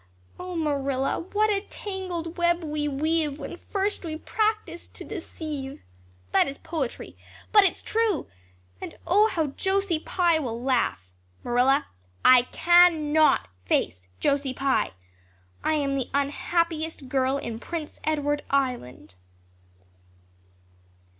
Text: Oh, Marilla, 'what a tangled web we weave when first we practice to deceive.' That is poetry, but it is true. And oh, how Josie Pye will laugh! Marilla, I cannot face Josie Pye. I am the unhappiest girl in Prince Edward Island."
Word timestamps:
Oh, 0.39 0.55
Marilla, 0.55 1.19
'what 1.31 1.51
a 1.51 1.61
tangled 1.61 2.35
web 2.35 2.63
we 2.63 2.87
weave 2.87 3.37
when 3.37 3.57
first 3.69 4.03
we 4.03 4.17
practice 4.17 4.87
to 4.87 5.03
deceive.' 5.03 5.83
That 6.31 6.47
is 6.47 6.57
poetry, 6.57 7.15
but 7.51 7.65
it 7.65 7.73
is 7.73 7.83
true. 7.83 8.25
And 8.81 8.97
oh, 9.05 9.27
how 9.27 9.49
Josie 9.55 9.99
Pye 9.99 10.39
will 10.39 10.59
laugh! 10.59 11.11
Marilla, 11.43 11.85
I 12.25 12.41
cannot 12.51 13.47
face 13.65 14.07
Josie 14.19 14.55
Pye. 14.55 14.93
I 15.63 15.73
am 15.73 15.93
the 15.93 16.09
unhappiest 16.15 17.07
girl 17.07 17.37
in 17.37 17.59
Prince 17.59 17.99
Edward 18.03 18.41
Island." 18.49 19.13